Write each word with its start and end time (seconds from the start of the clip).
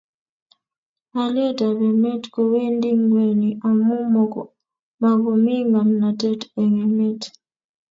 halyet 1.13 1.59
ab 1.69 1.79
emet 1.89 2.23
kowendi 2.33 2.89
ngweny 3.01 3.43
amu 3.67 3.95
makomi 5.01 5.55
ngomnatet 5.69 6.41
eng' 6.61 6.79
emet 6.85 7.21